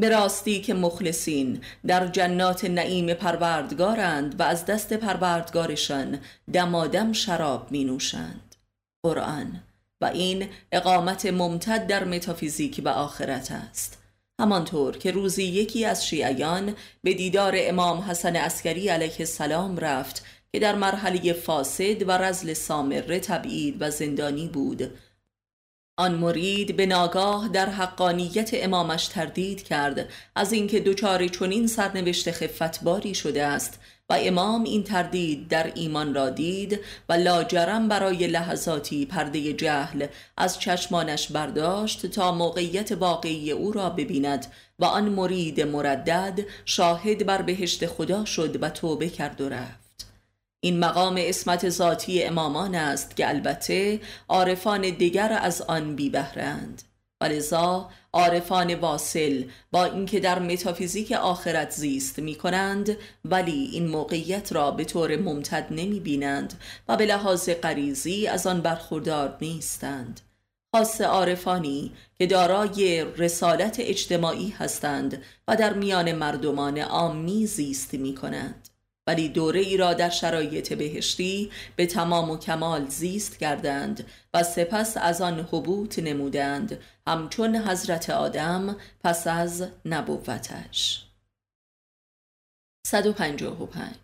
[0.00, 6.18] به راستی که مخلصین در جنات نعیم پروردگارند و از دست پروردگارشان
[6.52, 8.56] دمادم شراب می نوشند
[9.02, 9.62] قرآن.
[10.00, 14.02] و این اقامت ممتد در متافیزیک و آخرت است.
[14.40, 20.58] همانطور که روزی یکی از شیعیان به دیدار امام حسن عسکری علیه السلام رفت که
[20.58, 24.90] در مرحله فاسد و رزل سامره تبعید و زندانی بود.
[25.98, 33.14] آن مرید به ناگاه در حقانیت امامش تردید کرد از اینکه دچار چنین سرنوشت خفتباری
[33.14, 33.80] شده است
[34.10, 40.06] و امام این تردید در ایمان را دید و لاجرم برای لحظاتی پرده جهل
[40.36, 44.46] از چشمانش برداشت تا موقعیت واقعی او را ببیند
[44.78, 49.85] و آن مرید مردد شاهد بر بهشت خدا شد و توبه کرد و رفت.
[50.60, 56.82] این مقام اسمت ذاتی امامان است که البته عارفان دیگر از آن بی بهرند
[57.20, 64.70] ولذا عارفان واصل با اینکه در متافیزیک آخرت زیست می کنند ولی این موقعیت را
[64.70, 70.20] به طور ممتد نمی بینند و به لحاظ غریزی از آن برخوردار نیستند.
[70.74, 78.68] خاص عارفانی که دارای رسالت اجتماعی هستند و در میان مردمان عامی زیست می کنند
[79.06, 84.96] ولی دوره ای را در شرایط بهشتی به تمام و کمال زیست کردند و سپس
[84.96, 86.80] از آن حبوط نمودند.
[87.06, 91.06] همچون حضرت آدم پس از نبوتش.
[92.86, 93.94] 155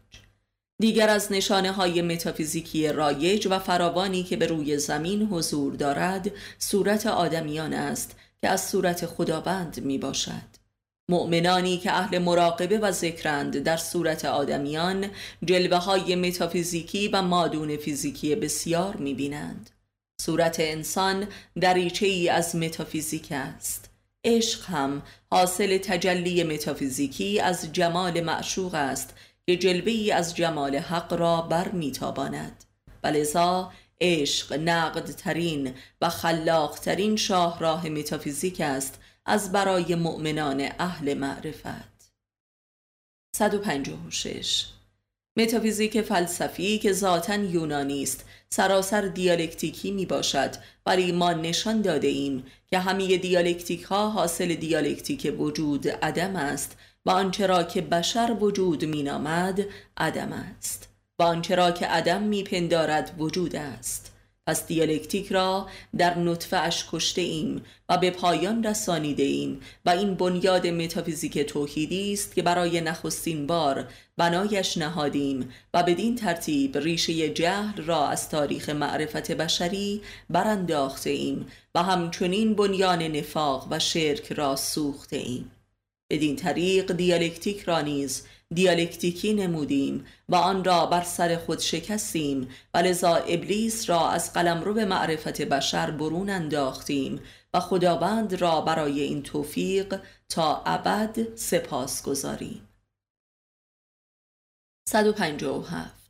[0.80, 7.06] دیگر از نشانه های متافیزیکی رایج و فراوانی که به روی زمین حضور دارد صورت
[7.06, 10.51] آدمیان است که از صورت خداوند می باشد
[11.08, 15.10] مؤمنانی که اهل مراقبه و ذکرند در صورت آدمیان
[15.44, 19.70] جلوه های متافیزیکی و مادون فیزیکی بسیار می بینند.
[20.20, 21.26] صورت انسان
[21.60, 23.90] دریچه ای از متافیزیک است
[24.24, 29.14] عشق هم حاصل تجلی متافیزیکی از جمال معشوق است
[29.46, 32.64] که جلوه ای از جمال حق را بر میتاباند
[33.04, 42.12] ولذا عشق نقد ترین و خلاق ترین شاهراه متافیزیک است از برای مؤمنان اهل معرفت.
[43.36, 44.66] 156
[45.36, 50.50] متافیزیک فلسفی که ذاتا یونانی است سراسر دیالکتیکی می باشد
[50.86, 57.10] ولی ما نشان داده ایم که همه دیالکتیک ها حاصل دیالکتیک وجود عدم است و
[57.10, 59.64] آنچه را که بشر وجود می نامد
[59.96, 64.11] عدم است و آنچه را که عدم می پندارد وجود است.
[64.52, 70.14] پس دیالکتیک را در نطفه اش کشته ایم و به پایان رسانیده ایم و این
[70.14, 77.82] بنیاد متافیزیک توحیدی است که برای نخستین بار بنایش نهادیم و بدین ترتیب ریشه جهل
[77.82, 85.16] را از تاریخ معرفت بشری برانداخته ایم و همچنین بنیان نفاق و شرک را سوخته
[85.16, 85.50] ایم.
[86.10, 88.22] بدین طریق دیالکتیک را نیز
[88.54, 94.74] دیالکتیکی نمودیم و آن را بر سر خود شکستیم و لذا ابلیس را از قلمرو
[94.74, 97.20] به معرفت بشر برون انداختیم
[97.54, 102.68] و خداوند را برای این توفیق تا ابد سپاس گذاریم
[104.88, 106.01] 157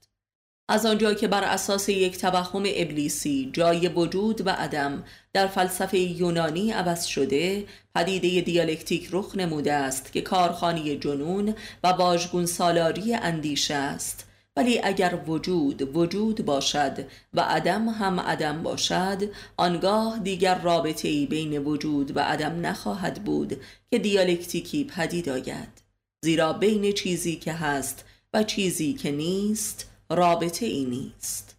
[0.72, 6.70] از آنجا که بر اساس یک توهم ابلیسی جای وجود و عدم در فلسفه یونانی
[6.70, 11.54] عوض شده پدیده دیالکتیک رخ نموده است که کارخانی جنون
[11.84, 14.28] و واژگون سالاری اندیشه است.
[14.56, 17.04] ولی اگر وجود وجود باشد
[17.34, 19.22] و عدم هم عدم باشد
[19.56, 25.82] آنگاه دیگر رابطه ای بین وجود و عدم نخواهد بود که دیالکتیکی پدید آید.
[26.24, 28.04] زیرا بین چیزی که هست
[28.34, 31.56] و چیزی که نیست رابطه ای نیست.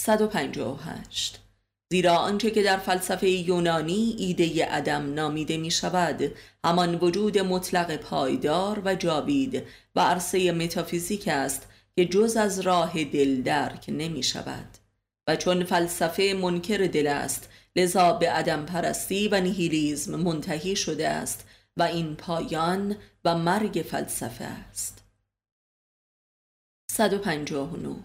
[0.00, 1.40] 158
[1.90, 6.32] زیرا آنچه که در فلسفه یونانی ایده عدم نامیده می شود
[6.64, 9.62] همان وجود مطلق پایدار و جاوید
[9.96, 14.78] و عرصه متافیزیک است که جز از راه دل درک نمی شود.
[15.28, 21.46] و چون فلسفه منکر دل است لذا به عدم پرستی و نیهیلیزم منتهی شده است
[21.76, 24.95] و این پایان و مرگ فلسفه است.
[26.96, 27.96] 159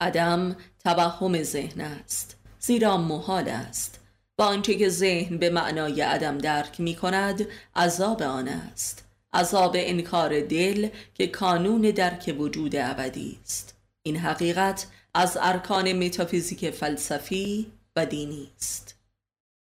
[0.00, 4.00] عدم توهم ذهن است زیرا محال است.
[4.36, 9.04] با آنچه که ذهن به معنای عدم درک می کند عذاب آن است.
[9.32, 13.76] عذاب انکار دل که کانون درک وجود ابدی است.
[14.02, 18.98] این حقیقت از ارکان متافیزیک فلسفی و دینی است.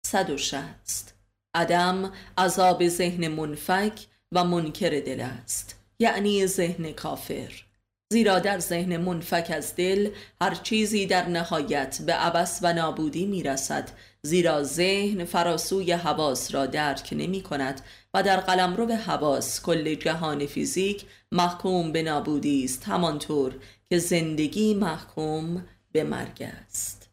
[0.06, 1.14] 160
[1.56, 4.00] عدم عذاب ذهن منفک
[4.32, 7.65] و منکر دل است یعنی ذهن کافر.
[8.14, 10.10] زیرا در ذهن منفک از دل
[10.42, 13.90] هر چیزی در نهایت به عبس و نابودی می رسد
[14.22, 17.82] زیرا ذهن فراسوی حواس را درک نمی کند
[18.14, 23.56] و در قلمرو به حواس کل جهان فیزیک محکوم به نابودی است همانطور
[23.90, 27.10] که زندگی محکوم به مرگ است.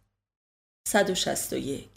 [0.88, 1.88] 161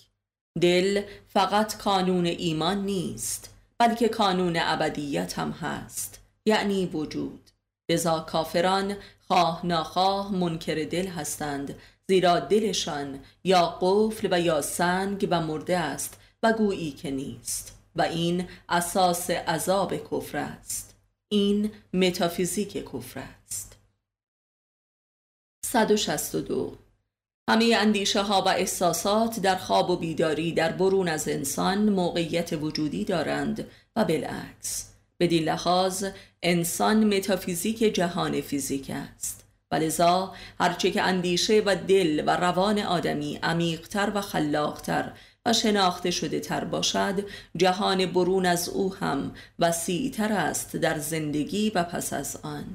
[0.62, 7.45] دل فقط کانون ایمان نیست بلکه کانون ابدیت هم هست یعنی وجود.
[7.90, 8.96] لذا کافران
[9.28, 11.76] خواه ناخواه منکر دل هستند
[12.08, 18.02] زیرا دلشان یا قفل و یا سنگ و مرده است و گویی که نیست و
[18.02, 20.96] این اساس عذاب کفر است.
[21.30, 23.78] این متافیزیک کفر است.
[25.66, 26.78] 162
[27.50, 33.06] همه اندیشه ها و احساسات در خواب و بیداری در برون از انسان موقعیت وجودی
[33.06, 34.95] دارند و بالعکس.
[35.20, 36.06] بدین لحاظ
[36.44, 39.46] انسان متافیزیک جهان فیزیک است.
[40.00, 40.28] و
[40.60, 45.12] هرچه که اندیشه و دل و روان آدمی عمیقتر و خلاقتر
[45.46, 47.26] و شناخته شده تر باشد
[47.56, 52.66] جهان برون از او هم وسیعتر است در زندگی و پس از آن.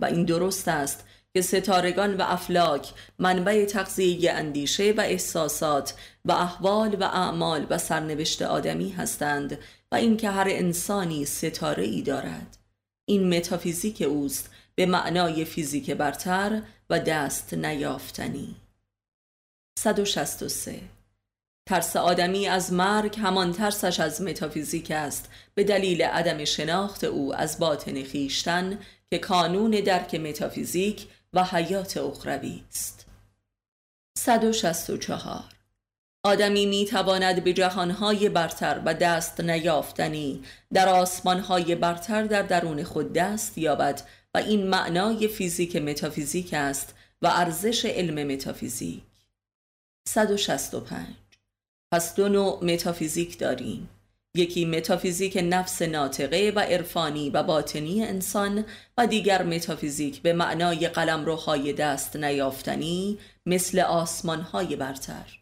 [0.00, 6.96] و این درست است که ستارگان و افلاک منبع تغذیه اندیشه و احساسات و احوال
[7.00, 9.58] و اعمال و سرنوشت آدمی هستند
[9.92, 12.56] و اینکه هر انسانی ستاره ای دارد.
[13.08, 18.56] این متافیزیک اوست به معنای فیزیک برتر و دست نیافتنی.
[19.78, 20.80] 163
[21.68, 27.58] ترس آدمی از مرگ همان ترسش از متافیزیک است به دلیل عدم شناخت او از
[27.58, 28.78] باطن خیشتن
[29.10, 33.06] که کانون درک متافیزیک و حیات اخروی است.
[34.18, 35.59] 164
[36.24, 43.12] آدمی می تواند به جهانهای برتر و دست نیافتنی در آسمانهای برتر در درون خود
[43.12, 44.02] دست یابد
[44.34, 49.02] و این معنای فیزیک متافیزیک است و ارزش علم متافیزیک.
[50.08, 51.06] 165
[51.92, 53.88] پس دو نوع متافیزیک داریم.
[54.34, 58.64] یکی متافیزیک نفس ناطقه و عرفانی و باطنی انسان
[58.98, 65.39] و دیگر متافیزیک به معنای قلمروهای دست نیافتنی مثل آسمانهای برتر.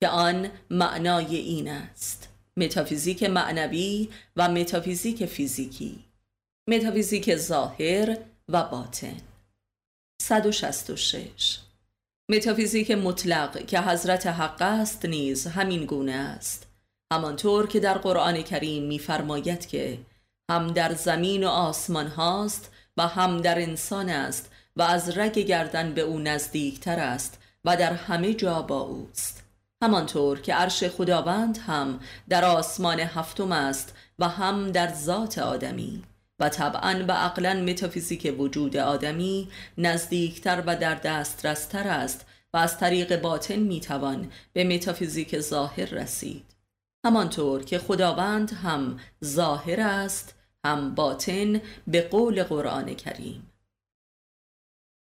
[0.00, 2.28] که آن معنای این است.
[2.56, 6.04] متافیزیک معنوی و متافیزیک فیزیکی.
[6.68, 9.16] متافیزیک ظاهر و باطن.
[10.22, 11.58] 166
[12.30, 16.66] متافیزیک مطلق که حضرت حق است نیز همین گونه است.
[17.12, 19.98] همانطور که در قرآن کریم میفرماید که
[20.50, 25.94] هم در زمین و آسمان هاست و هم در انسان است و از رگ گردن
[25.94, 29.39] به او نزدیکتر است و در همه جا با اوست.
[29.82, 36.02] همانطور که عرش خداوند هم در آسمان هفتم است و هم در ذات آدمی
[36.40, 43.20] و طبعا و عقلا متافیزیک وجود آدمی نزدیکتر و در دسترستر است و از طریق
[43.20, 46.44] باطن می‌توان به متافیزیک ظاهر رسید.
[47.06, 53.49] همانطور که خداوند هم ظاهر است هم باطن به قول قرآن کریم.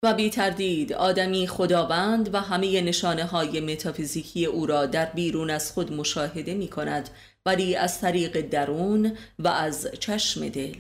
[0.04, 5.72] و بی تردید آدمی خداوند و همه نشانه های متافیزیکی او را در بیرون از
[5.72, 7.10] خود مشاهده می کند
[7.46, 10.76] ولی از طریق درون و از چشم دل.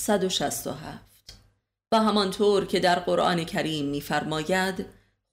[0.00, 1.06] 167
[1.92, 4.86] و همانطور که در قرآن کریم میفرماید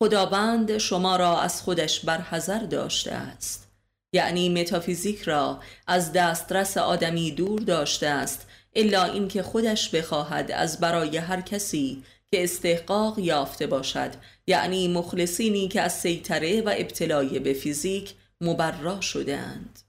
[0.03, 3.67] خداوند شما را از خودش برحذر داشته است.
[4.13, 11.17] یعنی متافیزیک را از دسترس آدمی دور داشته است الا اینکه خودش بخواهد از برای
[11.17, 14.11] هر کسی که استحقاق یافته باشد
[14.47, 19.79] یعنی مخلصینی که از سیطره و ابتلای به فیزیک مبرا شده اند.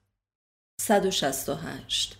[0.80, 2.16] 168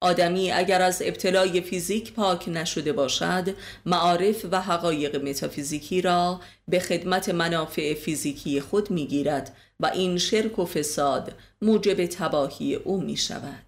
[0.00, 3.56] آدمی اگر از ابتلای فیزیک پاک نشده باشد
[3.86, 10.64] معارف و حقایق متافیزیکی را به خدمت منافع فیزیکی خود می‌گیرد و این شرک و
[10.64, 11.32] فساد
[11.62, 13.66] موجب تباهی او می شود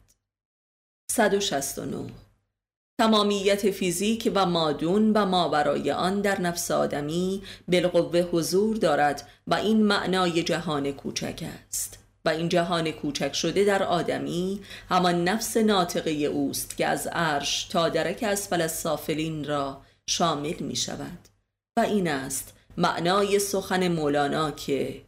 [1.11, 2.24] 169
[2.99, 9.83] تمامیت فیزیک و مادون و ماورای آن در نفس آدمی بالقوه حضور دارد و این
[9.83, 11.99] معنای جهان کوچک است.
[12.25, 17.89] و این جهان کوچک شده در آدمی همان نفس ناطقه اوست که از عرش تا
[17.89, 21.29] درک اسفل السافلین را شامل می شود.
[21.77, 25.05] و این است معنای سخن مولانا که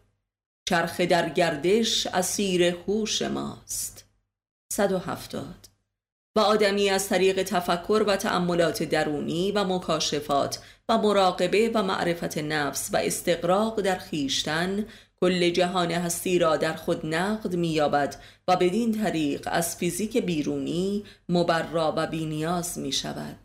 [0.68, 4.05] چرخ در گردش اسیر هوش ماست.
[4.72, 5.76] 170
[6.37, 10.59] و آدمی از طریق تفکر و تأملات درونی و مکاشفات
[10.89, 14.87] و مراقبه و معرفت نفس و استقراق در خیشتن
[15.20, 18.16] کل جهان هستی را در خود نقد مییابد
[18.49, 23.39] و بدین طریق از فیزیک بیرونی مبرا و بینیاز می شود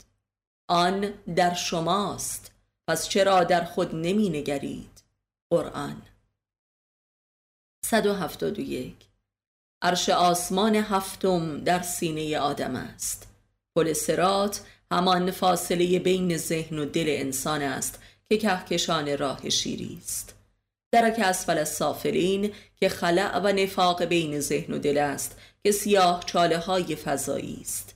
[0.68, 2.52] آن در شماست
[2.88, 5.04] پس چرا در خود نمی نگرید
[5.50, 6.02] قرآن
[7.86, 9.11] 171
[9.82, 13.28] عرش آسمان هفتم در سینه آدم است.
[13.76, 14.62] پل سرات
[14.92, 20.36] همان فاصله بین ذهن و دل انسان است که کهکشان راه شیری است.
[20.92, 26.58] درک اسفل السافلین که خلع و نفاق بین ذهن و دل است که سیاه چاله
[26.58, 27.96] های فضایی است.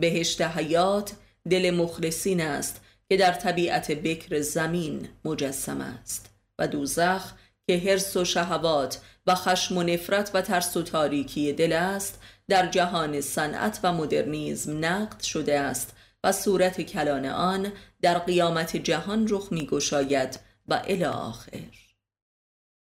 [0.00, 1.12] بهشت حیات
[1.50, 7.32] دل مخلصین است که در طبیعت بکر زمین مجسم است و دوزخ
[7.66, 12.66] که حرس و شهوات و خشم و نفرت و ترس و تاریکی دل است در
[12.66, 17.72] جهان صنعت و مدرنیزم نقد شده است و صورت کلان آن
[18.02, 21.50] در قیامت جهان رخ می گشاید و الی آخر.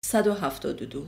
[0.05, 1.07] 172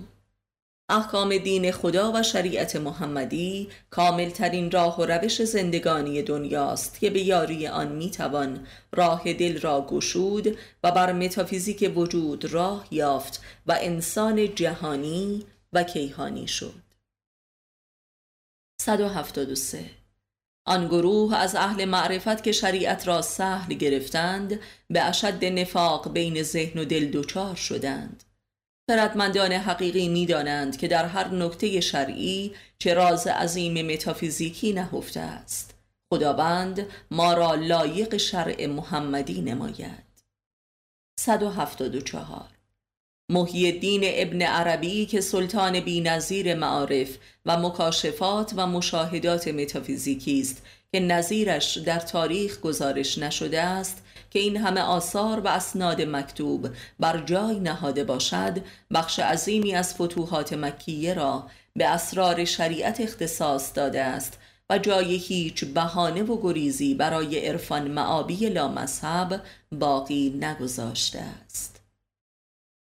[0.88, 7.20] احکام دین خدا و شریعت محمدی کامل ترین راه و روش زندگانی دنیاست که به
[7.20, 14.54] یاری آن می‌توان راه دل را گشود و بر متافیزیک وجود راه یافت و انسان
[14.54, 16.82] جهانی و کیهانی شد.
[18.80, 19.90] 173
[20.66, 24.60] آن گروه از اهل معرفت که شریعت را سهل گرفتند
[24.90, 28.24] به اشد نفاق بین ذهن و دل دچار شدند.
[28.90, 35.74] خردمندان حقیقی می‌دانند که در هر نکته شرعی چه راز عظیم متافیزیکی نهفته است.
[36.10, 40.06] خداوند ما را لایق شرع محمدی نماید.
[41.20, 42.44] 174
[43.30, 50.62] محی الدین ابن عربی که سلطان بی نظیر معارف و مکاشفات و مشاهدات متافیزیکی است
[50.92, 54.02] که نظیرش در تاریخ گزارش نشده است
[54.36, 56.68] که این همه آثار و اسناد مکتوب
[57.00, 58.64] بر جای نهاده باشد
[58.94, 64.38] بخش عظیمی از فتوحات مکیه را به اسرار شریعت اختصاص داده است
[64.70, 71.80] و جای هیچ بهانه و گریزی برای عرفان معابی مذهب باقی نگذاشته است.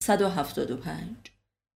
[0.02, 1.16] 175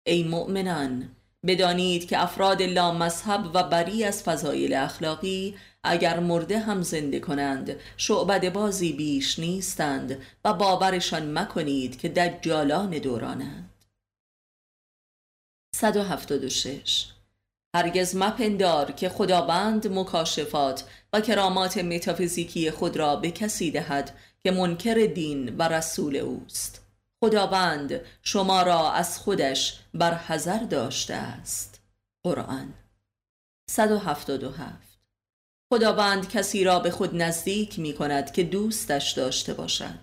[0.07, 1.09] ای مؤمنان
[1.45, 2.61] بدانید که افراد
[2.91, 7.75] مذهب و بری از فضایل اخلاقی اگر مرده هم زنده کنند.
[7.97, 13.69] شعبد بازی بیش نیستند و باورشان مکنید که دجالان دورانند.
[15.75, 17.05] 176
[17.75, 24.93] هرگز مپندار که خداوند مکاشفات و کرامات متافیزیکی خود را به کسی دهد که منکر
[24.93, 26.86] دین و رسول اوست.
[27.23, 31.82] خداوند شما را از خودش بر حذر داشته است.
[32.23, 32.73] قرآن.
[33.69, 34.88] 177
[35.74, 39.99] خداوند کسی را به خود نزدیک می کند که دوستش داشته باشد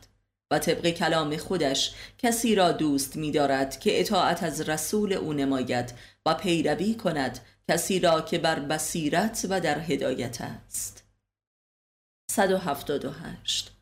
[0.50, 5.94] و طبق کلام خودش کسی را دوست می دارد که اطاعت از رسول او نماید
[6.26, 7.38] و پیروی کند
[7.70, 11.04] کسی را که بر بصیرت و در هدایت است.
[12.30, 13.75] 178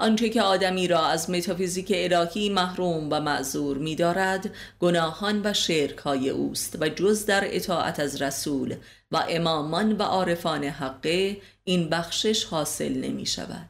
[0.00, 5.98] آنچه که آدمی را از متافیزیک الهی محروم و معذور می دارد گناهان و شرک
[5.98, 8.76] های اوست و جز در اطاعت از رسول
[9.10, 13.68] و امامان و عارفان حقه این بخشش حاصل نمی شود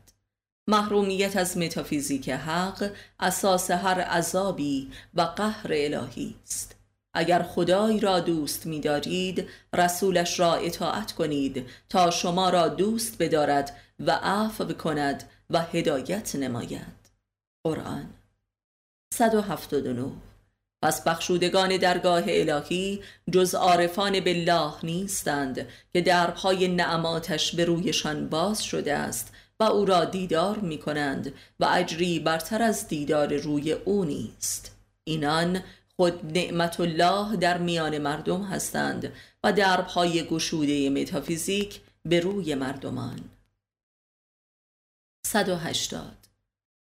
[0.68, 6.76] محرومیت از متافیزیک حق اساس هر عذابی و قهر الهی است.
[7.14, 13.76] اگر خدای را دوست می دارید رسولش را اطاعت کنید تا شما را دوست بدارد
[14.00, 17.10] و عفو کند و هدایت نماید.
[17.64, 18.14] قرآن.
[19.14, 20.12] 179
[20.82, 28.94] پس بخشودگان درگاه الهی جز عارفان بالله نیستند که دربهای نعماتش به رویشان باز شده
[28.94, 34.76] است و او را دیدار می کنند و اجری برتر از دیدار روی او نیست.
[35.04, 35.62] اینان
[35.96, 39.12] خود نعمت الله در میان مردم هستند
[39.44, 43.20] و دربهای گشوده متافیزیک به روی مردمان.
[45.32, 46.16] 180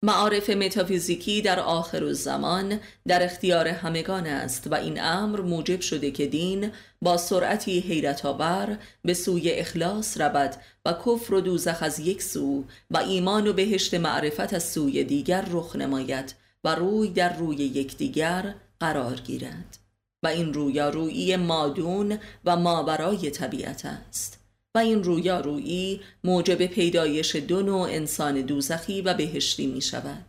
[0.03, 6.27] معارف متافیزیکی در آخر زمان در اختیار همگان است و این امر موجب شده که
[6.27, 6.73] دین
[7.03, 12.65] با سرعتی حیرت آور به سوی اخلاص رود و کفر و دوزخ از یک سو
[12.91, 16.35] و ایمان و بهشت معرفت از سوی دیگر رخ نماید
[16.65, 19.79] و روی در روی یکدیگر قرار گیرد
[20.23, 24.46] و این رویارویی مادون و ماورای طبیعت است.
[24.77, 30.25] و این رویارویی موجب پیدایش دو نوع انسان دوزخی و بهشتی می شود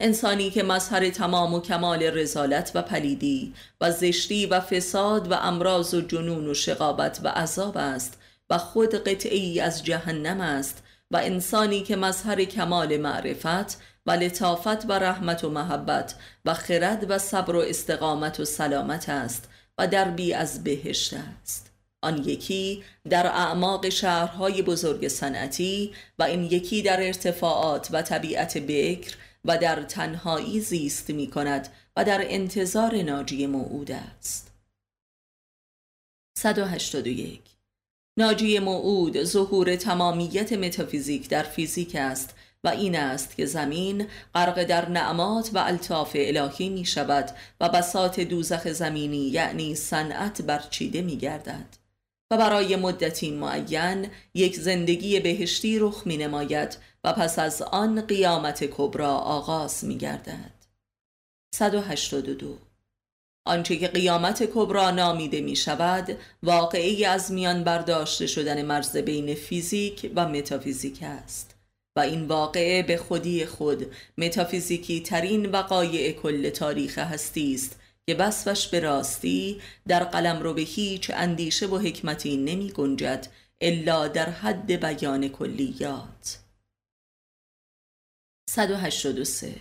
[0.00, 5.94] انسانی که مظهر تمام و کمال رزالت و پلیدی و زشتی و فساد و امراض
[5.94, 8.18] و جنون و شقابت و عذاب است
[8.50, 14.92] و خود قطعی از جهنم است و انسانی که مظهر کمال معرفت و لطافت و
[14.92, 16.14] رحمت و محبت
[16.44, 19.48] و خرد و صبر و استقامت و سلامت است
[19.78, 21.71] و دربی از بهشت است.
[22.02, 29.16] آن یکی در اعماق شهرهای بزرگ صنعتی و این یکی در ارتفاعات و طبیعت بکر
[29.44, 34.52] و در تنهایی زیست می کند و در انتظار ناجی موعود است.
[36.38, 37.40] 181
[38.18, 42.34] ناجی موعود ظهور تمامیت متافیزیک در فیزیک است
[42.64, 47.30] و این است که زمین غرق در نعمات و الطاف الهی می شود
[47.60, 51.81] و بسات دوزخ زمینی یعنی صنعت برچیده می گردد
[52.32, 58.64] و برای مدتی معین یک زندگی بهشتی رخ می نماید و پس از آن قیامت
[58.64, 60.52] کبرا آغاز می گردد
[61.54, 62.58] 182
[63.46, 70.10] آنچه که قیامت کبرا نامیده می شود واقعی از میان برداشته شدن مرز بین فیزیک
[70.16, 71.54] و متافیزیک است
[71.96, 73.86] و این واقعه به خودی خود
[74.18, 80.62] متافیزیکی ترین وقایع کل تاریخ هستی است که وصفش به راستی در قلم رو به
[80.62, 83.26] هیچ اندیشه و حکمتی نمی گنجد
[83.60, 86.38] الا در حد بیان کلیات.
[88.50, 89.54] 183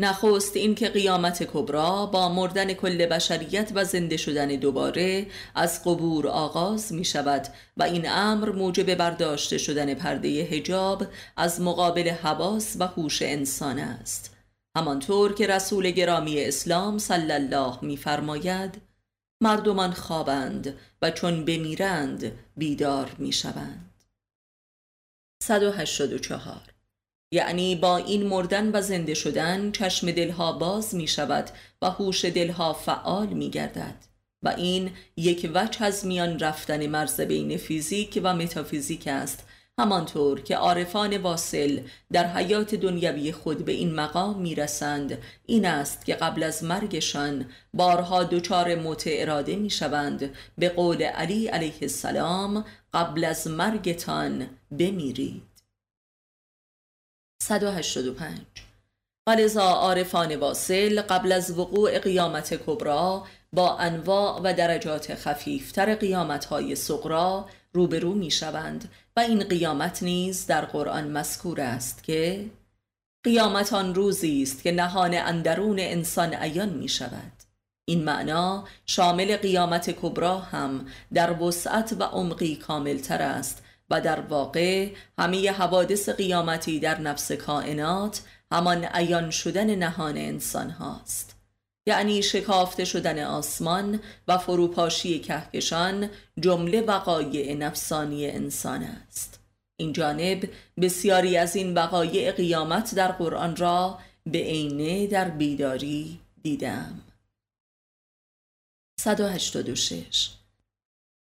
[0.00, 6.92] نخست اینکه قیامت کبرا با مردن کل بشریت و زنده شدن دوباره از قبور آغاز
[6.92, 7.46] می شود
[7.76, 11.06] و این امر موجب برداشته شدن پرده هجاب
[11.36, 14.39] از مقابل حواس و هوش انسان است.
[14.76, 18.82] همانطور که رسول گرامی اسلام صلی الله میفرماید
[19.42, 23.90] مردمان خوابند و چون بمیرند بیدار می‌شوند.
[25.42, 26.60] 184
[27.32, 31.50] یعنی با این مردن و زنده شدن چشم دلها باز می شود
[31.82, 34.04] و هوش دلها فعال می گردد
[34.42, 39.46] و این یک وجه از میان رفتن مرز بین فیزیک و متافیزیک است
[39.80, 41.80] همانطور که عارفان واصل
[42.12, 48.24] در حیات دنیوی خود به این مقام می‌رسند این است که قبل از مرگشان بارها
[48.24, 50.34] دچار موت اراده می‌شوند.
[50.58, 52.64] به قول علی علیه السلام
[52.94, 55.42] قبل از مرگتان بمیرید.
[57.42, 58.38] 185
[59.26, 67.48] ولذا عارفان واصل قبل از وقوع قیامت کبرا با انواع و درجات خفیفتر قیامتهای سقرا
[67.72, 72.50] روبرو می شوند و این قیامت نیز در قرآن مذکور است که
[73.24, 77.32] قیامت آن روزی است که نهان اندرون انسان عیان می شود
[77.84, 84.92] این معنا شامل قیامت کبرا هم در وسعت و عمقی کاملتر است و در واقع
[85.18, 91.39] همه حوادث قیامتی در نفس کائنات همان عیان شدن نهان انسان هاست.
[91.90, 96.10] یعنی شکافته شدن آسمان و فروپاشی کهکشان
[96.40, 99.40] جمله وقایع نفسانی انسان است.
[99.76, 100.48] این جانب
[100.80, 107.00] بسیاری از این وقایع قیامت در قرآن را به عینه در بیداری دیدم.
[109.00, 110.30] 186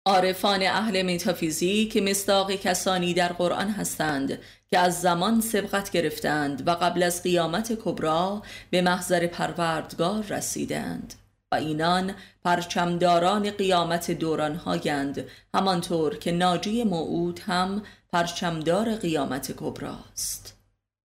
[0.05, 4.39] عارفان اهل متافیزیک مصداق کسانی در قرآن هستند
[4.75, 11.13] که از زمان سبقت گرفتند و قبل از قیامت کبرا به محضر پروردگار رسیدند
[11.51, 20.57] و اینان پرچمداران قیامت دوران هایند همانطور که ناجی موعود هم پرچمدار قیامت کبراست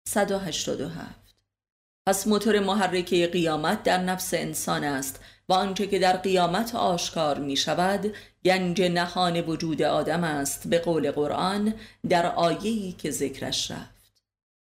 [0.09, 1.35] 187
[2.07, 7.57] پس موتور محرکه قیامت در نفس انسان است و آنچه که در قیامت آشکار می
[7.57, 11.75] شود گنج نهان وجود آدم است به قول قرآن
[12.09, 13.97] در آیهی که ذکرش رفت.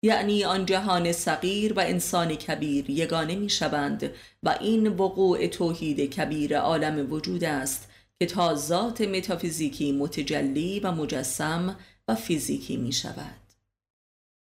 [0.03, 4.11] یعنی آن جهان صغیر و انسان کبیر یگانه می شوند
[4.43, 11.77] و این وقوع توحید کبیر عالم وجود است که تا ذات متافیزیکی متجلی و مجسم
[12.07, 13.41] و فیزیکی می شود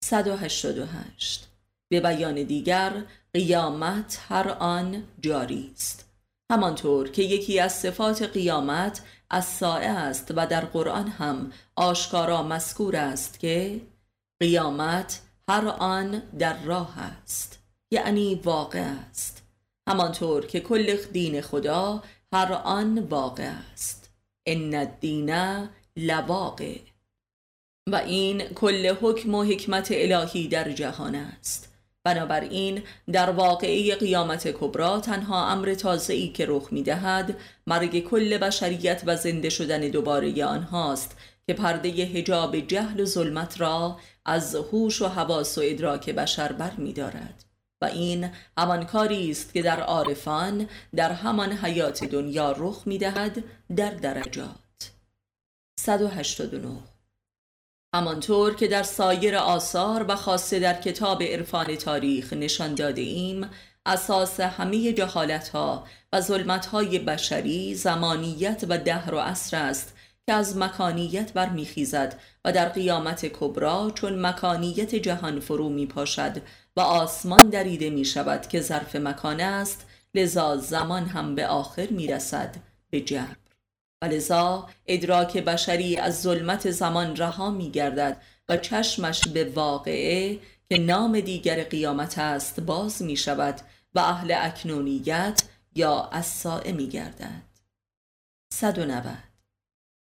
[0.04, 1.48] 188
[1.88, 3.04] به بیان دیگر
[3.34, 6.09] قیامت هر آن جاری است.
[6.50, 12.96] همانطور که یکی از صفات قیامت از سائه است و در قرآن هم آشکارا مذکور
[12.96, 13.80] است که
[14.40, 17.58] قیامت هر آن در راه است
[17.90, 19.42] یعنی واقع است.
[19.88, 24.10] همانطور که کل دین خدا هر آن واقع است.
[24.46, 25.30] ان الدین
[25.96, 26.78] لواقع.
[27.88, 31.69] و این کل حکم و حکمت الهی در جهان است.
[32.14, 32.82] بنابراین
[33.12, 35.76] در واقعه قیامت کبرا تنها امر
[36.08, 37.36] ای که رخ می دهد
[37.66, 43.98] مرگ کل بشریت و زنده شدن دوباره آنهاست که پرده هجاب جهل و ظلمت را
[44.24, 47.44] از هوش و حواس و ادراک بشر بر می دارد.
[47.82, 53.44] و این همان کاری است که در عارفان در همان حیات دنیا رخ می دهد
[53.76, 54.90] در درجات
[55.80, 56.89] 189
[57.94, 63.50] همانطور که در سایر آثار و خاصه در کتاب عرفان تاریخ نشان داده ایم
[63.86, 69.94] اساس همه جهالت ها و ظلمت های بشری زمانیت و دهر و عصر است
[70.26, 76.42] که از مکانیت برمیخیزد و در قیامت کبرا چون مکانیت جهان فرو می پاشد
[76.76, 82.06] و آسمان دریده می شود که ظرف مکان است لذا زمان هم به آخر می
[82.06, 82.56] رسد
[82.90, 83.39] به جبر
[84.02, 90.38] و ادراک بشری از ظلمت زمان رها می گردد و چشمش به واقعه
[90.68, 93.60] که نام دیگر قیامت است باز می شود
[93.94, 95.42] و اهل اکنونیت
[95.74, 97.42] یا الساعه می گردد
[98.52, 99.18] 190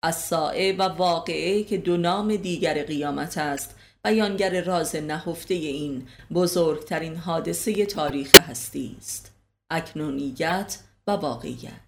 [0.04, 7.86] الساعه و واقعه که دو نام دیگر قیامت است بیانگر راز نهفته این بزرگترین حادثه
[7.86, 9.34] تاریخ هستی است
[9.70, 11.87] اکنونیت و واقعیت.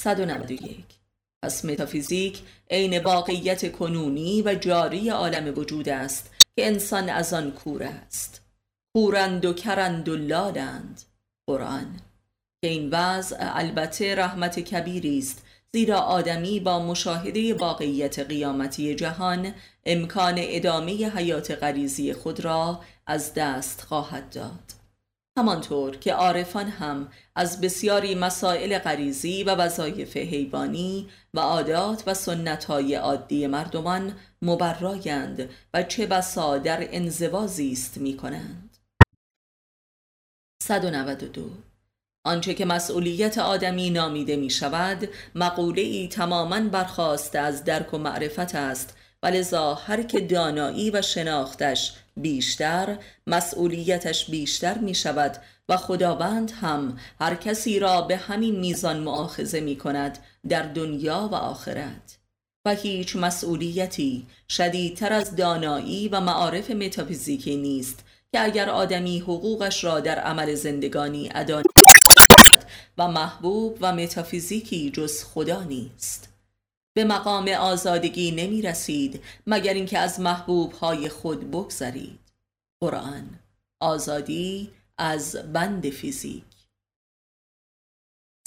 [0.00, 0.84] 191
[1.42, 2.38] پس متافیزیک
[2.70, 8.42] عین واقعیت کنونی و جاری عالم وجود است که انسان از آن کور است.
[8.92, 11.02] کورند و کرند و لالند
[11.46, 12.00] قرآن.
[12.62, 15.42] که این وضع البته رحمت کبیری است
[15.72, 23.80] زیرا آدمی با مشاهده واقعیت قیامتی جهان امکان ادامه حیات غریزی خود را از دست
[23.80, 24.79] خواهد داد.
[25.38, 32.94] همانطور که عارفان هم از بسیاری مسائل غریزی و وظایف حیوانی و عادات و سنتهای
[32.94, 38.76] عادی مردمان مبرایند و چه بسا در انزوازی است می کنند
[40.62, 41.50] 192
[42.24, 48.54] آنچه که مسئولیت آدمی نامیده می شود مقوله ای تماما برخواسته از درک و معرفت
[48.54, 51.92] است و لذا هر که دانایی و شناختش
[52.22, 55.36] بیشتر مسئولیتش بیشتر می شود
[55.68, 60.18] و خداوند هم هر کسی را به همین میزان معاخذه می کند
[60.48, 62.18] در دنیا و آخرت.
[62.64, 70.00] و هیچ مسئولیتی شدیدتر از دانایی و معارف متافیزیکی نیست که اگر آدمی حقوقش را
[70.00, 71.62] در عمل زندگانی ادا
[72.98, 76.29] و محبوب و متافیزیکی جز خدا نیست.
[77.00, 82.20] به مقام آزادگی نمی رسید مگر اینکه از محبوب های خود بگذرید.
[82.80, 83.38] قرآن
[83.80, 86.44] آزادی از بند فیزیک.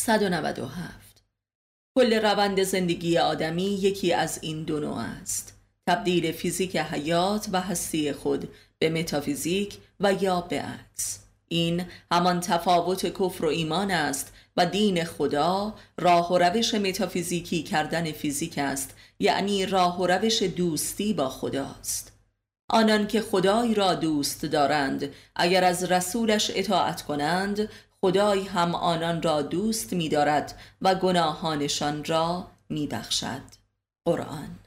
[0.02, 1.24] 197
[1.96, 5.58] کل روند زندگی آدمی یکی از این دو نوع است.
[5.88, 8.50] تبدیل فیزیک حیات و هستی خود
[8.80, 11.20] به متافیزیک و یا به عکس.
[11.48, 18.12] این همان تفاوت کفر و ایمان است و دین خدا راه و روش متافیزیکی کردن
[18.12, 22.14] فیزیک است یعنی راه و روش دوستی با خداست.
[22.70, 27.70] آنان که خدای را دوست دارند اگر از رسولش اطاعت کنند
[28.02, 33.42] خدای هم آنان را دوست می دارد و گناهانشان را می بخشد
[34.06, 34.60] قرآن